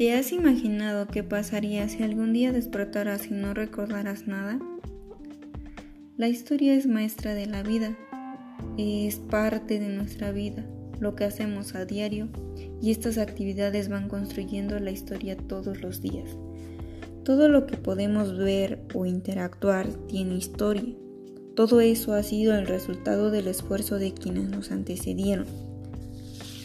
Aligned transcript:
¿Te 0.00 0.14
has 0.14 0.32
imaginado 0.32 1.06
qué 1.08 1.22
pasaría 1.22 1.86
si 1.90 2.02
algún 2.02 2.32
día 2.32 2.52
despertaras 2.52 3.26
y 3.26 3.32
no 3.32 3.52
recordaras 3.52 4.26
nada? 4.26 4.58
La 6.16 6.26
historia 6.26 6.74
es 6.74 6.86
maestra 6.86 7.34
de 7.34 7.44
la 7.44 7.62
vida, 7.62 7.98
es 8.78 9.16
parte 9.16 9.78
de 9.78 9.90
nuestra 9.90 10.32
vida, 10.32 10.64
lo 11.00 11.16
que 11.16 11.24
hacemos 11.24 11.74
a 11.74 11.84
diario 11.84 12.28
y 12.80 12.92
estas 12.92 13.18
actividades 13.18 13.90
van 13.90 14.08
construyendo 14.08 14.78
la 14.78 14.90
historia 14.90 15.36
todos 15.36 15.82
los 15.82 16.00
días. 16.00 16.34
Todo 17.22 17.50
lo 17.50 17.66
que 17.66 17.76
podemos 17.76 18.38
ver 18.38 18.82
o 18.94 19.04
interactuar 19.04 19.86
tiene 20.06 20.36
historia. 20.36 20.96
Todo 21.54 21.82
eso 21.82 22.14
ha 22.14 22.22
sido 22.22 22.54
el 22.54 22.66
resultado 22.66 23.30
del 23.30 23.48
esfuerzo 23.48 23.98
de 23.98 24.14
quienes 24.14 24.48
nos 24.48 24.70
antecedieron. 24.70 25.44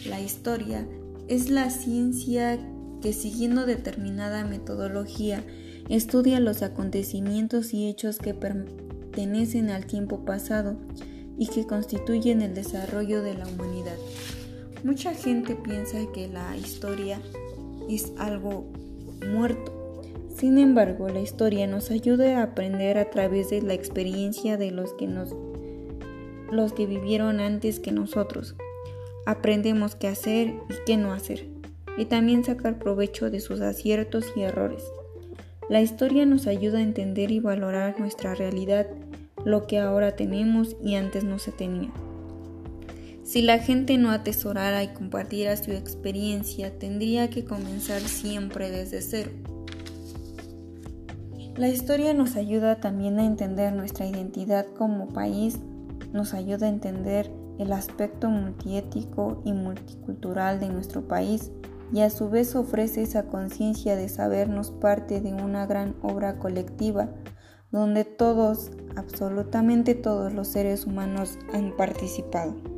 La 0.08 0.22
historia 0.22 0.88
es 1.28 1.50
la 1.50 1.68
ciencia 1.68 2.58
que 3.00 3.12
siguiendo 3.12 3.66
determinada 3.66 4.44
metodología 4.44 5.44
estudia 5.88 6.40
los 6.40 6.62
acontecimientos 6.62 7.72
y 7.74 7.88
hechos 7.88 8.18
que 8.18 8.34
pertenecen 8.34 9.70
al 9.70 9.86
tiempo 9.86 10.24
pasado 10.24 10.76
y 11.38 11.48
que 11.48 11.66
constituyen 11.66 12.42
el 12.42 12.54
desarrollo 12.54 13.22
de 13.22 13.34
la 13.34 13.46
humanidad. 13.46 13.96
Mucha 14.84 15.14
gente 15.14 15.54
piensa 15.54 15.98
que 16.12 16.28
la 16.28 16.56
historia 16.56 17.20
es 17.88 18.12
algo 18.18 18.70
muerto. 19.26 20.02
Sin 20.36 20.58
embargo, 20.58 21.08
la 21.08 21.20
historia 21.20 21.66
nos 21.66 21.90
ayuda 21.90 22.38
a 22.38 22.42
aprender 22.42 22.98
a 22.98 23.10
través 23.10 23.50
de 23.50 23.62
la 23.62 23.74
experiencia 23.74 24.56
de 24.56 24.70
los 24.70 24.92
que 24.94 25.06
nos 25.06 25.34
los 26.52 26.72
que 26.72 26.86
vivieron 26.86 27.40
antes 27.40 27.80
que 27.80 27.90
nosotros. 27.90 28.54
Aprendemos 29.24 29.96
qué 29.96 30.08
hacer 30.08 30.48
y 30.68 30.74
qué 30.86 30.96
no 30.96 31.12
hacer, 31.12 31.48
y 31.96 32.06
también 32.06 32.44
sacar 32.44 32.78
provecho 32.78 33.30
de 33.30 33.40
sus 33.40 33.60
aciertos 33.60 34.26
y 34.36 34.42
errores. 34.42 34.82
La 35.68 35.80
historia 35.80 36.26
nos 36.26 36.46
ayuda 36.46 36.78
a 36.78 36.82
entender 36.82 37.30
y 37.30 37.40
valorar 37.40 37.98
nuestra 37.98 38.34
realidad, 38.34 38.86
lo 39.44 39.66
que 39.66 39.78
ahora 39.78 40.14
tenemos 40.14 40.76
y 40.82 40.94
antes 40.94 41.24
no 41.24 41.38
se 41.38 41.52
tenía. 41.52 41.90
Si 43.24 43.42
la 43.42 43.58
gente 43.58 43.98
no 43.98 44.12
atesorara 44.12 44.84
y 44.84 44.88
compartiera 44.88 45.56
su 45.56 45.72
experiencia, 45.72 46.78
tendría 46.78 47.28
que 47.28 47.44
comenzar 47.44 48.00
siempre 48.00 48.70
desde 48.70 49.02
cero. 49.02 49.32
La 51.56 51.68
historia 51.68 52.14
nos 52.14 52.36
ayuda 52.36 52.80
también 52.80 53.18
a 53.18 53.26
entender 53.26 53.72
nuestra 53.72 54.06
identidad 54.06 54.66
como 54.78 55.08
país, 55.08 55.58
nos 56.12 56.34
ayuda 56.34 56.66
a 56.66 56.70
entender 56.70 57.28
el 57.58 57.72
aspecto 57.72 58.28
multiético 58.28 59.42
y 59.44 59.52
multicultural 59.52 60.60
de 60.60 60.68
nuestro 60.68 61.08
país 61.08 61.50
y 61.92 62.00
a 62.00 62.10
su 62.10 62.28
vez 62.28 62.54
ofrece 62.56 63.02
esa 63.02 63.24
conciencia 63.24 63.96
de 63.96 64.08
sabernos 64.08 64.70
parte 64.70 65.20
de 65.20 65.32
una 65.32 65.66
gran 65.66 65.96
obra 66.02 66.38
colectiva 66.38 67.08
donde 67.70 68.04
todos, 68.04 68.70
absolutamente 68.96 69.94
todos 69.94 70.32
los 70.32 70.48
seres 70.48 70.86
humanos 70.86 71.38
han 71.52 71.76
participado. 71.76 72.75